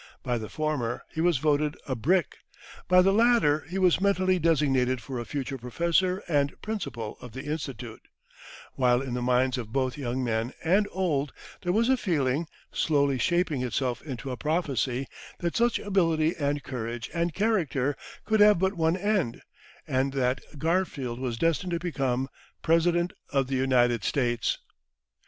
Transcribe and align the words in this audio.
By 0.23 0.39
the 0.39 0.49
former 0.49 1.03
he 1.11 1.21
was 1.21 1.37
voted 1.37 1.77
"a 1.87 1.93
brick," 1.95 2.37
by 2.87 3.03
the 3.03 3.13
latter 3.13 3.59
he 3.69 3.77
was 3.77 4.01
mentally 4.01 4.39
designated 4.39 4.99
for 4.99 5.19
a 5.19 5.25
future 5.25 5.59
professor 5.59 6.23
and 6.27 6.59
principal 6.63 7.19
of 7.21 7.33
the 7.33 7.43
Institute; 7.43 8.01
while 8.73 8.99
in 9.03 9.13
the 9.13 9.21
minds 9.21 9.59
of 9.59 9.71
both 9.71 9.99
young 9.99 10.23
men 10.23 10.53
and 10.63 10.87
old 10.91 11.31
there 11.61 11.71
was 11.71 11.87
a 11.87 11.97
feeling, 11.97 12.47
slowly 12.71 13.19
shaping 13.19 13.61
itself 13.61 14.01
into 14.01 14.31
a 14.31 14.37
prophecy, 14.37 15.05
that 15.37 15.55
such 15.55 15.77
ability 15.77 16.33
and 16.35 16.63
courage 16.63 17.07
and 17.13 17.35
character 17.35 17.95
could 18.25 18.39
have 18.39 18.57
but 18.57 18.73
one 18.73 18.97
end, 18.97 19.43
and 19.87 20.13
that 20.13 20.41
Garfield 20.57 21.19
was 21.19 21.37
destined 21.37 21.73
to 21.73 21.79
become 21.79 22.27
President 22.63 23.13
of 23.29 23.45
the 23.45 23.55
United 23.55 24.03
States. 24.03 24.57